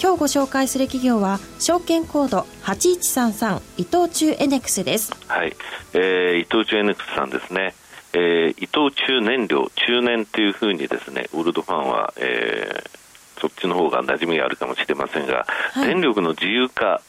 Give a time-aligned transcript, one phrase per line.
[0.00, 5.12] 今日ご紹介する企業は証券コード8133伊藤忠エネクスです。
[5.26, 5.56] はい、
[5.92, 7.74] えー、伊藤忠エネクスさんですね。
[8.12, 17.02] えー、伊藤忠燃料中年というふうにですねオールドファンは、えー、そっちの方が馴染みがあるかもしれませんが、はい、電力の自由化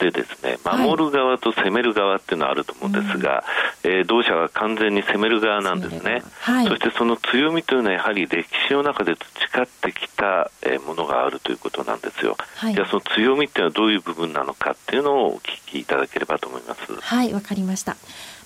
[0.00, 3.44] でですね守る側と攻める側っていうのはあると思うんですが、
[3.84, 10.50] うん、えー、同社は完全に攻める側なんですね、はい、そしてその強みというのはやはり歴史の中で培ってきた
[10.86, 16.80] ものがあるということなんですよ、はい、じゃあその強みっていうのはどういう部分なのかっていうのをお聞きいただければと思います。
[17.00, 17.96] はいわかりました。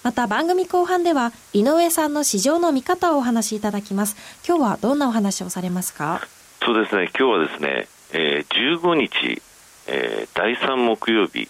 [0.03, 4.17] また番組後半では井上さんの市場の見方をお話しいただきます。
[4.47, 6.21] 今日はどんなお話をされますか？
[6.63, 7.11] そうですね。
[7.19, 9.43] 今日はですね、えー、15日
[9.87, 11.49] えー、第3木曜日、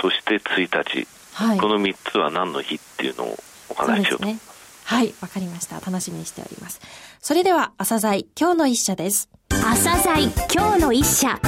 [0.00, 3.38] そして1日、はい、この3つは何の日っていうのを
[3.70, 4.48] お話ししようと思います。
[4.84, 5.80] はい、わかりました。
[5.80, 6.80] 楽しみにしております。
[7.20, 9.28] それでは、朝鮮今日の一社です。
[9.50, 11.38] 朝鮮今日の一社。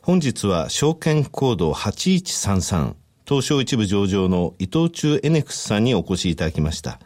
[0.00, 2.94] 本日は証券コード8133
[3.26, 7.00] 東証一部上場の伊藤忠エネクスさんにお越しいただきました。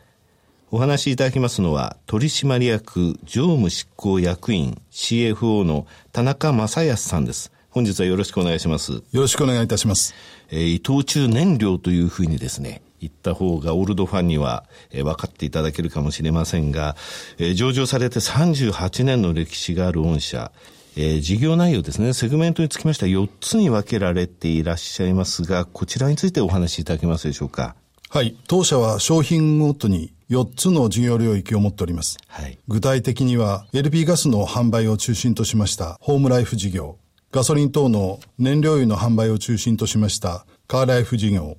[0.71, 7.51] お話しいただきますのは、取締役常務執行役員 CFO の田中正康さんです。
[7.71, 8.93] 本日はよろしくお願いします。
[8.93, 10.15] よろしくお願いいたします。
[10.51, 16.97] えー、伊藤忠燃料というふうにですね、言った方がオールドファンには、えー、分かっていただけるかもしれませんが、
[17.39, 20.53] えー、上場されて38年の歴史がある御社、
[20.99, 27.75] えー、事業内容ですね、セグメントにつきましては4つに分けられていらっしゃいますが、こちらについてお話しいただけますでしょうか。
[28.11, 28.37] はい。
[28.49, 32.19] 当社は商品ごとに4つの事業領域を持っております。
[32.27, 32.59] はい。
[32.69, 36.99] 具体的には LP ガスの販売を中心としましたホームライフ事業、
[37.33, 41.57] ガソリン等の燃料油の販売を中心としましたカーライフ事業、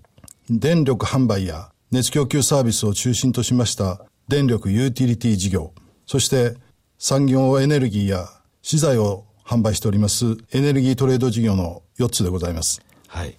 [0.50, 5.74] 電力販売や熱供給サービスを中心としました電力ユーティリティ事業、
[6.06, 6.56] そして
[6.98, 8.28] 産業エネルギーや
[8.62, 12.82] 資材を販売しておりますエネルギートレード事業の4つでございます。
[13.12, 13.36] はい。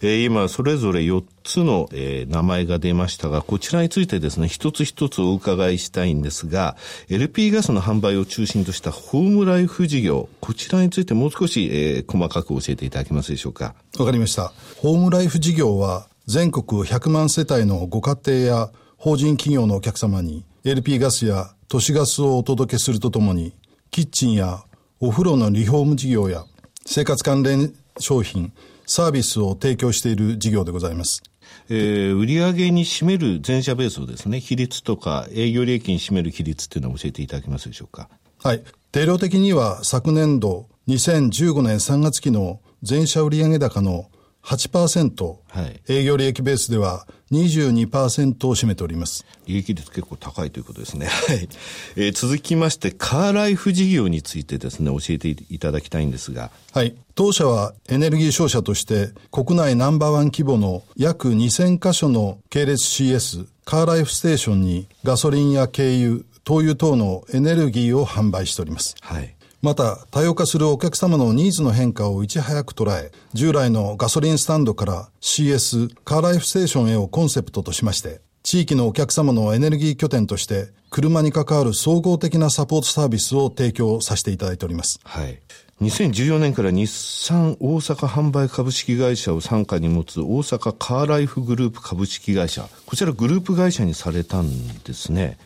[0.00, 6.76] えー、今、それぞれ4つの、えー、名前が出ましたが、こちらについてですね、一つ一つお伺いしたいんですが、
[7.08, 13.76] LP ガスの販売を中心としたホームライフ事業、こちらについてもう少し、えー、細かく教えていただけますでしょうか？
[13.96, 14.52] わかりました。
[14.78, 23.54] ホームライフ事業は、全国100万世帯のご家庭や法人企業のお客様に、LP ガスや都市ガスをお届けするとともに、
[23.92, 24.64] キッチンや
[24.98, 26.44] お風呂のリフォーム事業や
[26.86, 28.52] 生活関連商品、
[28.86, 31.22] サービスを提供している事業でございます。
[31.68, 38.08] えー、売上に占める全社ベースをですね、比率とか営業利益に占める比率っていうのを教えていただけますでしょうか？
[38.42, 38.62] はい。
[38.90, 44.10] 定量的には昨年度2015年3月期の全社売上高の
[44.44, 49.24] 8%、はい、営業利益ベースでは22%を占めております。
[49.46, 51.06] 利益率結構高いということですね。
[51.06, 51.48] はい。
[51.96, 56.50] えー、続きまして、カーライフ事業についてですね、教えていただきたいんですが。
[56.72, 56.94] はい。
[57.14, 68.96] 当社はエネルギー商社として国内ナンバーワン規模の約2000箇所の系列 CS カーライフステーションにガソリンや軽油、灯油等のエネルギーを販売しております。
[69.00, 69.34] はい。
[69.62, 84.98] また、多様化するお客様のニーズの変化をいち早く捉え、従来のガソリンスタンドから CS、カーライフステーションへをコンセプトとしまして、地域のお客様のエネルギー拠点として、車に関わる総合的なサポートサービスを提供させていただいております。
[85.04, 85.38] はい。
[85.80, 92.68] 2014年から日産大阪販売株式会社を傘下に持つ大阪カーライフグループ株式会社。
[92.84, 95.38] こちらグループ会社にされたんですね。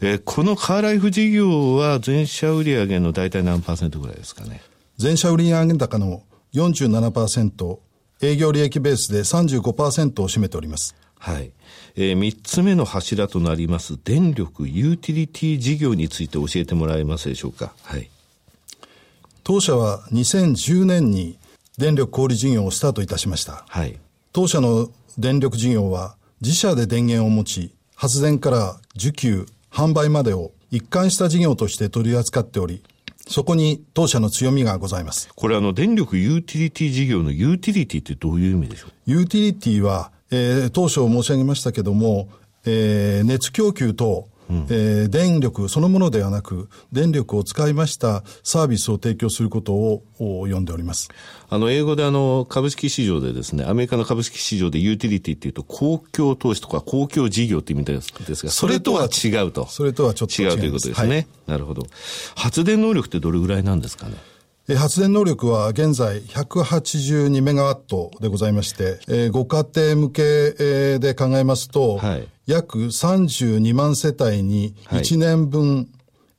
[0.00, 4.60] えー、このカーライフ事業は全社売上の大体何パーセントぐらいですかね？
[4.96, 6.22] 全社売上高の
[6.54, 7.78] 47%、
[8.22, 10.94] 営業利益ベースで35%を占めております。
[11.18, 11.52] はい。
[11.96, 17.72] えー、3つ目の柱となります電力ユーティリティ事業について教えてもらえますでしょうか？
[17.82, 18.08] はい。
[19.44, 21.38] 当社は2010年に
[21.78, 23.64] 電力小売事業をスタートいたしました。
[23.68, 23.98] はい。
[24.32, 32.82] 当社の電力事業は自社で電源を持ち、発電から需給、販売までを一貫した事業として取り扱っており、
[33.26, 35.28] そこに当社の強みがございます。
[35.34, 38.90] これあの、電力ユーティリティ事業のユーティリティってどういう意味でしょう？
[39.06, 42.28] ユーティリティは、えー、当初申し上げましたけども、
[42.64, 51.08] えー、熱供給とうん、えー、電力そのものではなく、電力を使いましたサービスを提供することを呼んでおります。
[51.48, 58.12] あの、英語であの、株式市場でですね、アメリカの株式市場でユーティリティっていうと、公共投資とか公共事業って意味です
[58.44, 59.66] が、それとは違うと。
[59.66, 61.14] それとはちょっと違うということですね。
[61.14, 61.86] はい、なるほど。
[62.34, 64.14] 発電能力ってどれぐらいなんですかね？
[64.76, 75.86] 発電能力は現在182メガワットでございまして、えー、ご家庭向けで考えますと、はい、約32万世帯に1年分、はい、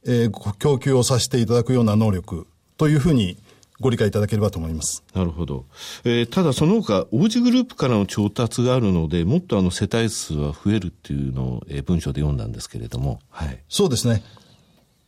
[0.06, 2.48] えー、供給をさせていただくような能力
[2.78, 3.38] というふうに
[3.82, 5.04] ご理解いただければと思います。
[5.14, 5.66] なるほど。
[6.06, 13.20] えー、ただその他、王子グループからの調達があるので、もっとあの世帯数は増えるっていうのを、えー、文章で読んだんですけれども。
[13.30, 13.60] はい。
[13.68, 14.24] そうですね。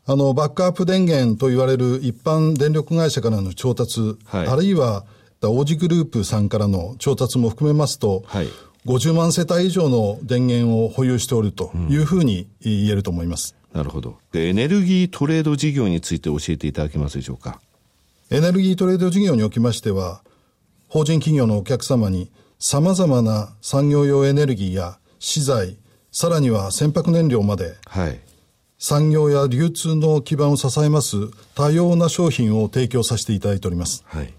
[0.05, 5.05] あの、バックアップ電源と言われる一般電力会社からの調達、はい、あるいは、
[5.41, 8.47] 王子グループさんからの調達も含めますと、はい、
[8.85, 13.55] 50万世帯以上の電源を保有しておるというふうに言えると思います。
[13.73, 14.17] うん、なるほど。
[14.33, 17.59] エネルギートレード事業について教えていただけますでしょうか？
[18.29, 20.21] エネルギートレード事業におきましては、
[20.87, 25.77] 法人企業のお客様に様々な産業用エネルギーや資材、
[26.11, 28.19] さらには船舶燃料まで、はい、
[28.85, 31.15] 産業や流通の基盤を支えます
[31.55, 34.03] 多様な商品を提供させていただいております。
[34.07, 34.33] はい、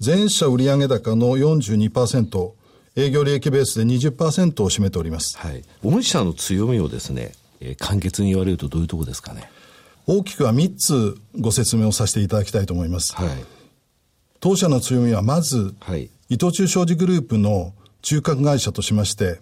[0.00, 2.52] 全社売上高の42%、
[2.94, 5.38] 営業利益ベースで20%を占めております。
[5.38, 5.64] はい。
[5.82, 7.32] 御社の強みをですね、
[7.62, 9.48] えー、簡潔に言われるとどういうところですかね？
[10.06, 13.16] 大きくは3つご説明をさせていただきたいと思います。
[13.16, 13.28] はい。
[14.40, 17.72] 当社の強みはまず、はい、伊藤忠商事グループの
[18.02, 19.40] 中核会社としまして、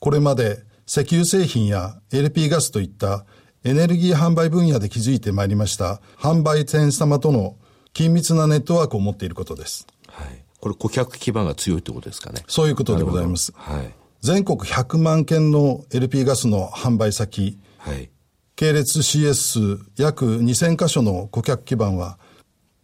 [0.00, 3.24] これまで石油製品や LP ガスといった
[3.62, 7.56] エネルギー販売分野で築いてまいりました販売店様との
[7.92, 9.86] 緊密なネットワークを持っていることです。
[10.08, 10.44] はい。
[10.60, 12.42] これ顧客基盤が強いってことですかね。
[12.46, 13.52] そういうことでございます。
[13.56, 13.94] はい。
[14.20, 18.10] 全国100万件の LP ガスの販売先、はい。
[18.56, 22.18] 系列 CS 数約2000箇所の顧客基盤は、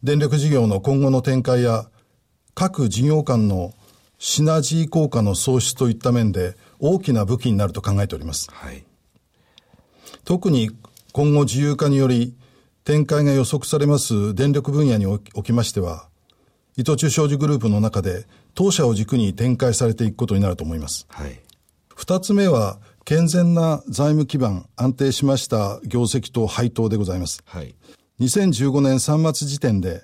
[0.03, 1.87] 電力事業の今後の展開や
[2.55, 3.75] 各事業間の
[4.19, 8.49] シナジー効果の創出といった面で大きな武器になると考えております。
[8.51, 8.86] はい。
[10.27, 10.73] 特に
[11.13, 12.37] 今後自由化により
[12.83, 16.09] 展開が予測されます電力分野におきましては、
[16.77, 21.07] 伊藤忠商事グループの中で当社を軸に展開されていくことになると思います。
[21.11, 21.41] はい。
[21.95, 27.45] 二つ目は、健全な財務基盤、安定しました業績と配当でございます。
[27.47, 27.77] はい。
[28.19, 30.03] 2015年3月時点で、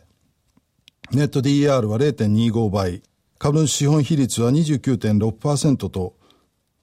[1.10, 3.02] ネット DER は0.25倍、
[3.38, 6.14] 株主資本比率は29.6%と、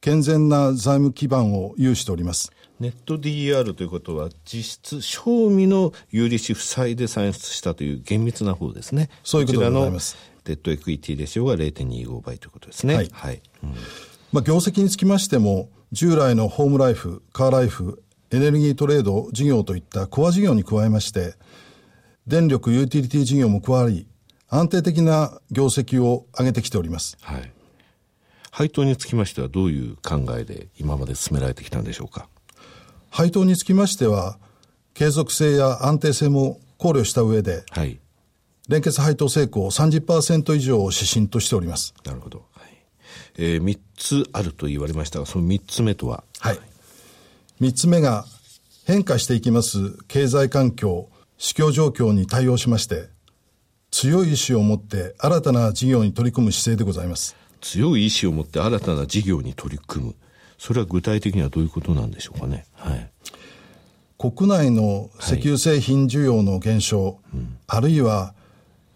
[0.02, 2.52] 健全な財務基盤を有しております。
[2.80, 9.10] ネット DER ということは、実質、賞味の有利子負債で算出したという厳密な方ですね。
[9.24, 10.18] そういうことでございます。
[10.46, 12.96] デッドエクイティレシオが0.25倍ということですね。
[12.96, 13.10] はい。
[13.12, 13.42] はい。
[13.64, 13.76] うん、
[14.32, 21.34] まあ、業績につきましても、従来のホームライフ、カーライフ、エネルギートレード事業といったコア事業に加えまして、
[22.28, 24.08] 電力ユーティリティ事業も加わり、
[24.48, 27.18] 安定的な業績を上げてきております。
[27.22, 27.52] はい。
[28.52, 32.28] 配当につきましてはどういう考えで今まで進められてきたんでしょうか？
[33.10, 34.38] 配当につきましては、
[34.94, 38.00] 継続性や安定性も考慮した上で、はい、
[38.68, 41.94] 連結配当成功30%以上を指針としております。
[42.06, 42.46] なるほど。
[42.54, 42.78] はい、
[43.38, 46.24] えー、3つあると言われましたが、その3つ目とは？
[46.40, 46.60] はい。
[47.62, 48.26] 3つ目が、
[48.86, 53.10] 変化していきます経済環境、市況状況に対応しまして、
[53.92, 57.36] 強い意志を持って新たな事業に取り組む姿勢でございます。
[57.62, 60.16] 強い意志を持って新たな事業に取り組む。
[60.60, 62.66] それは具体的にはどういうことなんでしょうかね？
[62.74, 63.10] はい。
[64.20, 68.36] 国内の石油製品需要の減少、はいうん、あるいは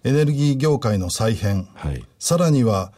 [0.03, 2.91] エネルギー業界の再編、はい、さらには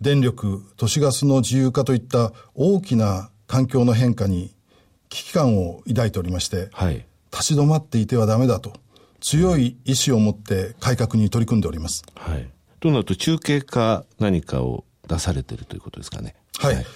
[0.00, 4.54] 電力、都市ガスの自由化といった大きな環境の変化に
[5.10, 8.72] 危機感を抱いておりまして、はい、立ち止まっていてはダメだと、
[9.20, 12.02] 強い意志を持って改革に取り組んでおります。
[12.14, 12.48] はい。
[12.80, 16.34] となると中継か何かを出されているということですかね？
[16.58, 16.86] はい、はい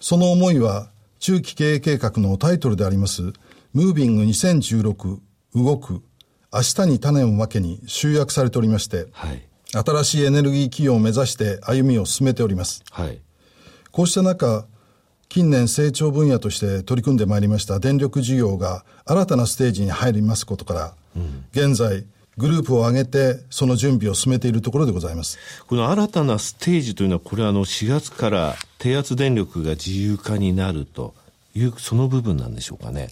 [0.00, 3.32] その思いは中期経営計画のタイトルであります、
[3.72, 5.18] ムービング2016
[5.54, 6.02] 動く
[6.52, 12.82] 明日に種をまけに集約されておりまして、はい、新しいエネルギー企業を目指して歩みを進めております。
[12.90, 13.20] はい、
[13.90, 14.66] こうした中、
[15.28, 22.06] 近年成長分野として取り組んでまいりました電力事業が新たなステージに入りますことから、うん、現在、
[22.38, 25.38] グループを挙げて、その準備を進めているところでございます。
[25.66, 31.14] この新たなステージというのは、これはあの4月から低圧電力が自由化になると
[31.54, 33.08] いう、その部分なんでしょうかね。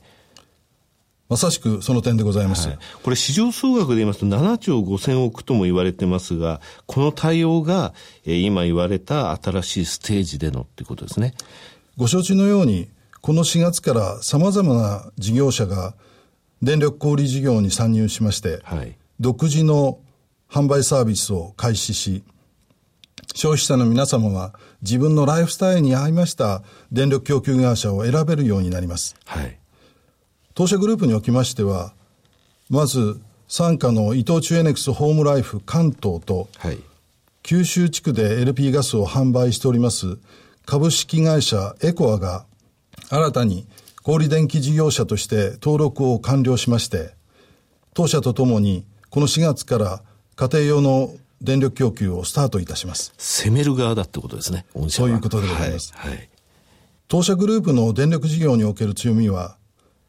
[1.28, 2.68] まさしくその点でございます。
[2.68, 11.35] はい、これ市場総額で言いますと7兆5千億とも言われてますが、この対応が、えー、今言われた新しいステージでのっていうことですね。
[11.97, 12.88] ご承知のように、
[13.23, 15.95] この4月から様々な事業者が
[16.62, 20.00] 電力小売事業に参入しまして、はい、独自の
[20.50, 22.25] 販売サービスを開始し、
[23.35, 29.16] 消費者の皆様は自分のライフスタイルに合いました電力供給会社を選べるようになります。
[29.25, 29.58] はい、
[30.54, 31.92] 当社グループにおきましては、
[32.70, 36.78] まず、傘下の伊藤忠エネクスホームライフ関東と、はい、
[37.42, 40.18] 九州地区で LP ガスを販売しております
[40.64, 42.44] 株式会社エコアが
[43.08, 43.68] 新たに
[44.02, 47.14] 小売電気事業者として登録を完了しまして、
[47.94, 48.85] 当社とともに
[49.16, 50.02] この4月から
[50.35, 53.14] 家庭用の電力供給をスタートいたします。
[53.16, 55.94] 攻める側だってことですね、そういうことでございます。
[55.94, 56.28] はい、はい、
[57.08, 59.56] 当社グループの電力事業における強みは、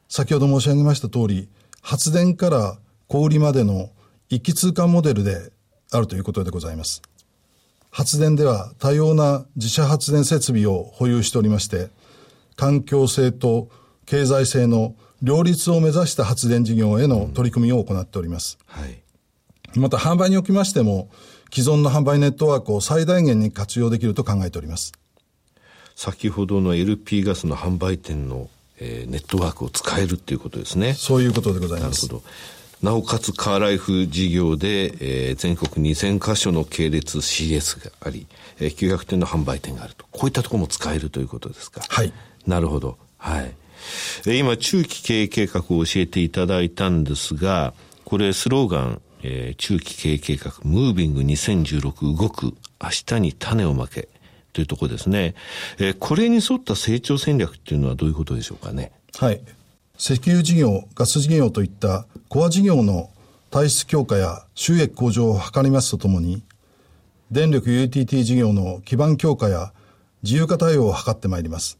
[0.09, 1.47] 先ほど申し上げました通り、
[1.81, 3.91] 発電から小売までの
[4.27, 5.53] 一気通貫モデルで
[5.93, 7.01] あるということでございます。
[7.89, 11.91] 発電では多様な自社発電設備を保有しておりまして、
[12.57, 13.69] 環境性と
[14.05, 18.57] 経済性の両立を目指した発電事業への取り組みを行っております。
[18.75, 19.01] うん、はい。
[19.75, 21.09] また販売におきましても、
[21.53, 24.93] 既存の販売ネットワークを最大限に活用できると考えております。
[25.95, 30.93] 先ほどの LP ガスの販売店の、えー、ネットワークを使えるっていうことですね。
[30.93, 32.05] そういうことでございます。
[32.05, 32.23] なるほど。
[32.83, 38.27] なおかつカーライフ事業で、えー、全国2000カ所の系列 CS があり、
[38.59, 40.05] えー、900店の販売店があると。
[40.11, 41.81] こういったところも使えるということですか。
[41.89, 42.13] はい。
[42.45, 42.97] なるほど。
[43.17, 43.55] はい。
[44.25, 47.73] えー、今、中期経営計画を教えていただいたんですが、
[48.05, 54.07] これスローガン、えー、中期経営計画、ムービング2016動く、明日に種をまけ、
[54.53, 55.35] というところですね。
[55.77, 58.91] えー、これに沿った成長戦略っていうのはどういうことでしょうかね？
[59.17, 59.41] はい。
[59.99, 63.09] 石油事業、ガス事業といったコア事業の
[63.49, 66.43] 体質強化や収益向上を図りますとともに、
[67.31, 69.73] 電力 UTT 事業の基盤強化や
[70.23, 71.77] 自由化対応を図ってまいります。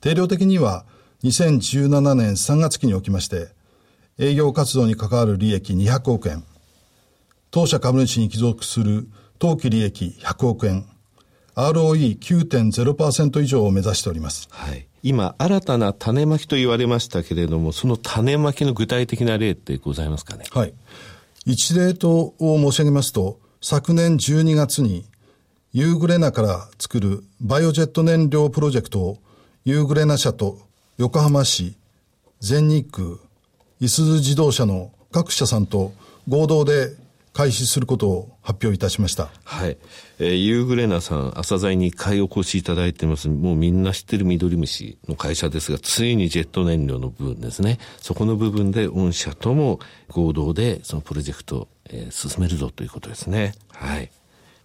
[0.00, 0.84] 定量的には
[1.24, 3.48] 2017年3月期におきまして、
[4.18, 6.44] 営業活動に関わる利益200億円、
[7.50, 9.08] 当社株主に帰属する
[9.38, 10.86] 当期利益100億円、
[11.56, 14.48] ROE9.0% 以上を目指しております。
[14.50, 14.86] はい。
[15.02, 20.44] 今、新たな種まきと言われましたけれども、その種まきの具体的な例ってございますかね？
[20.50, 20.74] はい。
[21.46, 25.04] 一例とを申し上げますと、昨年12月に、
[25.72, 29.18] ユーグレナから作るバイオジェット燃料プロジェクトを、
[29.64, 30.67] ユーグレナ社と
[30.98, 31.76] 横浜市、
[32.40, 33.18] 全日空、
[33.78, 35.92] いすゞ自動車の各社さんと
[36.26, 36.92] 合同で
[37.32, 39.28] 開始することを発表いたしました。
[39.44, 39.78] はい。
[40.18, 43.28] えー、ユーグレナさん、朝鮮に買いお越しいただいてます。
[43.28, 47.78] もうみんな知ってる緑虫の会社ですが、ついにジェット燃料の部分ですね。
[47.98, 49.78] そこの部分で御社とも
[50.08, 53.54] 合同でそのプロジェクトを、えー、進めるぞということですね。
[53.70, 54.10] はい。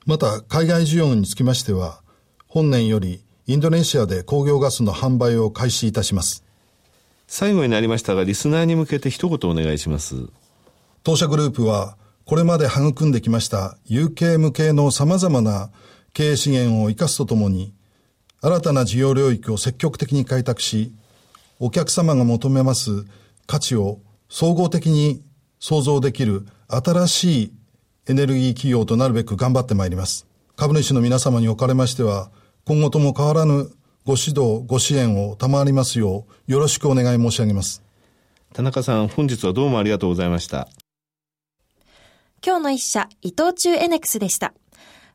[0.08, 2.02] また、海外需要につきましては、
[2.48, 6.45] 本年よりインドネシアで工業ガスの販売を開始いたします。
[7.27, 10.15] 最後になりましたが、リスナーに向けて一言お願いします。
[11.03, 15.71] 当社グループは、これまで育んできました有形無形の様々な
[16.13, 17.73] 経営資源を生かすとともに、
[18.41, 20.93] 新たな事業領域を積極的に開拓し、
[21.59, 23.05] お客様が求めます
[23.45, 25.21] 価値を総合的に
[25.59, 27.53] 創造できる新しい
[28.07, 30.27] エネルギー企業となるべく頑張ってまいります。
[30.55, 32.31] 株主の皆様におかれましては、
[32.65, 33.70] 今後とも変わらぬ
[34.05, 37.84] ご指導、ご支援を賜りますよう、よろしくお願い申し上げます。
[38.53, 40.70] 田中さん、本日はどうもありがとうございました。
[42.41, 44.53] 今日の一社、伊藤忠エネクスでした。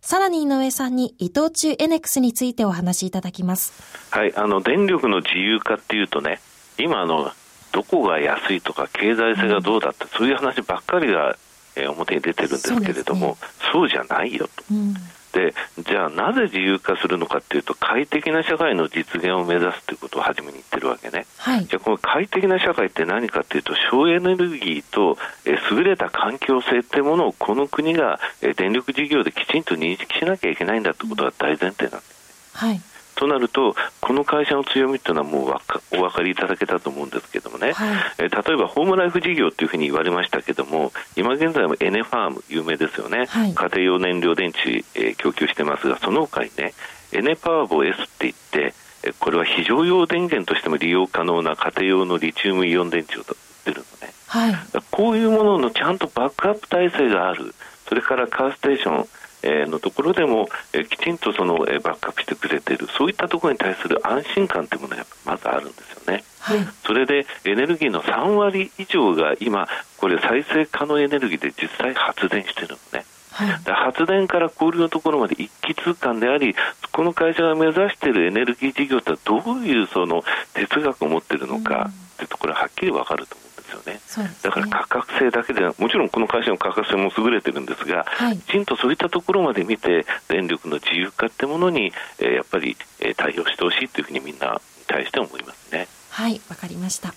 [0.02, 3.72] さらに井上さんに伊藤忠エネックスについてお話しいただきます。
[4.10, 6.42] はい、あの電力の自由化っていうとね、
[6.78, 7.32] 今あの
[7.72, 11.34] どこが安いとか経済性がどうだって、うん、そういう話ばっかりが、
[11.76, 13.38] えー、表に出てるんですけれども、
[13.72, 14.64] そう、ね,、じゃないよと。
[14.70, 14.94] うん
[15.32, 32.18] でじゃあなぜ自由化するのかというと快適な社会の実現を目指すということを初めに言ってるわけね、はい、じゃあこの快適な社会って何かというと省エネルギーとえ優れた環境性っていうものをこの国がえ電力事業できちんと認識しなきゃいけないんだということが大前提なんです、
[32.54, 32.80] はい
[33.18, 46.74] となると、この会社の強みというのはもうお分かりいただけたと思うんですけどもね、はい、え例えばホームライフ事業というふうに言われましたけども、今現在もエネファーム、有名ですよね、はい、家庭用燃料電池、えー、供給してますが、その他にね、
[47.12, 48.74] エネパワーボ S って言って、
[49.18, 53.26] これは非常用電源としても利用可能な家庭用のリチウムイオン電池を売っ
[53.64, 54.54] てるのね、はい、
[54.92, 57.52] こういうもののちゃんとバックアップ体制がある、
[57.88, 59.08] それからカーステーション、
[59.42, 73.04] のところでも、えきちんとその、えバックアップしてくれているそういったところに対する安心感というものがまずあるんですよね、はい、それでエネルギーの3割以上が今これ再生可能エネルギーで実際発電してるのね。
[73.30, 76.56] はい、発電から小売りのところまで一気通貫であり、
[76.90, 83.97] この会社が目指しているエネルギー事業ってどういうその哲学を持っているのかというところははっきり分かると思うんですよね。
[84.16, 95.88] ねだから価格性だけでは、もちろんこの会社の価格性も優れてるんですが、はい、きちんとそういったところまで見て、電力の自由化ってものに、えー、やっぱり、えー、対応してほしいというふうにみんなに対して思いますね。
[96.10, 97.12] はい、わかりました。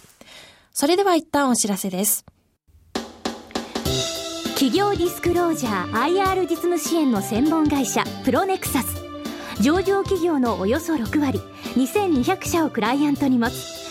[0.73, 2.25] それでは一旦お知らせです。
[4.61, 9.03] 企業ディスクロージャー IR 実務支援の専門会社プロネクサス
[9.59, 11.39] 上場企業のおよそ6割
[11.75, 13.90] 2200社をクライアントに持つ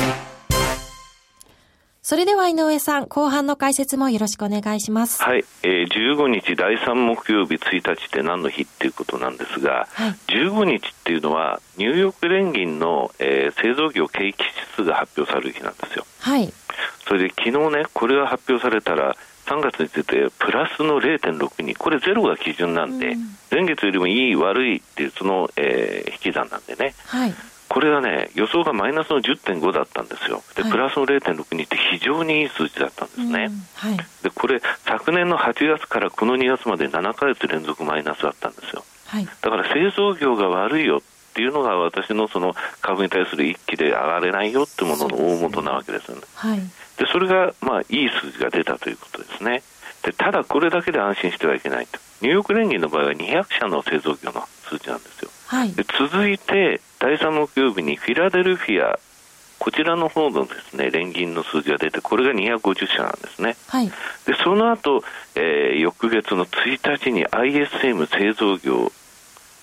[2.11, 5.23] それでは井上さん、後半の解説もよろしくお願いします。
[5.23, 16.05] はい、えー、15日第3木曜日1日って何の日っていうことなんですが、はい、15日っていうのはニューヨーク連銀の、えー、製造業景気指数が発表される日なんですよ。
[16.19, 16.51] はい。
[17.07, 19.15] それで昨日ね、これが発表されたら、
[19.45, 26.93] 3月についてプラスの0.62、これゼロが基準なんで、うん、前月よりもいい、悪いっていう、その、えー、引き算なんでね。
[27.05, 27.33] はい。
[27.71, 30.43] これはね、予想がマイナスの10.5だったんですよ。
[30.57, 33.49] で、プラスの0.62って非常にいい数字だったんですね。
[33.75, 38.83] はい、で、これ、昨年の8月からこの2月まで7か月連続マイナスだったんですよ。
[39.07, 46.23] はい、だから製造業が悪いよっていうのが私のその株に対する一気で上がれないよってものの大元なわけですよね。
[46.35, 46.59] はい、
[46.97, 49.63] でそれが、まあ、いい数字が出たということですね。
[50.03, 51.99] でただ、これだけで安心してはいけないと。
[52.21, 55.29] ニューヨーク連銀の場合は200社の製造業の数字なんですよ。
[55.47, 58.97] はい、で続いて、第3木曜日にフィラデルフィア、
[59.59, 63.55] こちらの方のですね連銀の数字が出て、これが250社なんですね。
[63.67, 63.87] はい、
[64.25, 65.03] でその後、
[65.35, 68.91] えー、翌月の1日に ISM 製造業、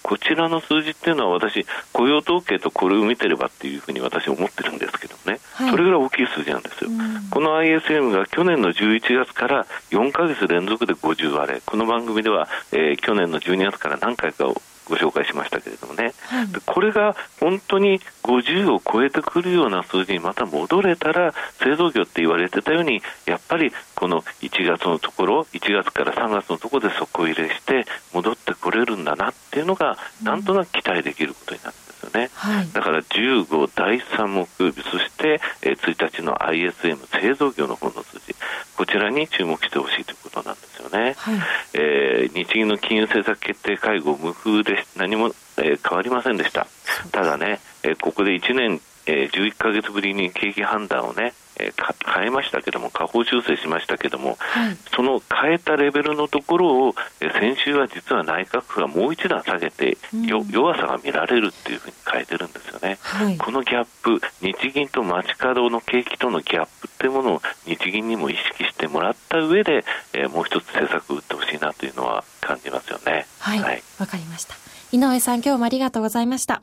[0.02, 6.90] こちらの数字っていうのは私、雇用統計とこれを見てればっていうふうに私は思ってるんですけどね、はい、それぐらい大きい数字なんですよ。
[7.30, 14.46] この ISM が去年の11月から4か月連続で50割れ、この番組では、えー、去年の12月から何回か
[14.88, 32.30] ご紹介しましたけれどもね、はい、これが本当に50を超えてくるような数字にまた戻れたら、製造業って言われてたように、やっぱりこの1月のところ、1月から3月のところで底入れして、戻ってこれるんだなっていうのが、なんとなく期待できることになるんですよね。
[32.34, 38.34] はい、だから15第3木曜日、そして、え1日の ISM 製造業の方の数字、
[38.76, 41.14] こちらに注目してほしいということなんですよね。
[41.16, 41.38] はい、
[41.74, 46.66] えー、日銀の金融政策決定会合無風で何も、えー、変わりませんでした。
[47.12, 73.26] ただね、えー、ここで1年、えー、11か月ぶりに景気判断をね、えー、変えましたけども、下方修正しましたけども、はい、その変えたレベルのところを、えー、先週は実は内閣府がもう一段下げて、うん、弱さが見られるっていうふうに変えてるんですよね、はい、このギャップ、日銀と街角の景気とのギャップっていうものを日銀にも意識してもらった上で、えー、もう一つ政策を打ってほしいなというのは感じますよね。
[73.38, 74.67] はい、わ、はい、かりました。
[74.90, 76.62] 井上さん、今日もありがとうございました。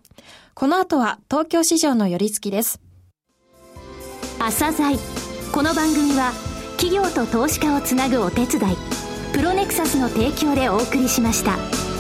[0.55, 2.79] この後は東京市場の寄り付きです。
[4.39, 4.97] 朝鮮
[5.51, 6.31] この番組は
[6.77, 8.77] 企業と投資家をつなぐお手伝い
[9.33, 11.94] プロネクサスの提供でお送りしました。